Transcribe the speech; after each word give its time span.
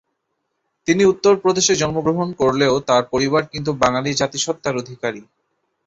তিনি 0.87 1.03
উত্তর 1.05 1.33
প্রদেশে 1.37 1.73
জন্মগ্রহণ 1.75 2.27
করলেও 2.41 2.73
তার 2.89 3.03
পরিবার 3.11 3.43
কিন্তু 3.47 3.71
বাঙালি 3.83 4.11
জাতিসত্তার 4.13 4.79
অধিকারী। 4.81 5.21